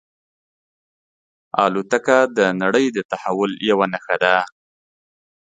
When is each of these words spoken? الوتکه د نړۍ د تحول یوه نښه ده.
الوتکه 1.63 2.17
د 2.37 2.39
نړۍ 2.61 2.85
د 2.95 2.97
تحول 3.11 3.51
یوه 3.69 3.85
نښه 3.93 4.15
ده. 4.23 4.35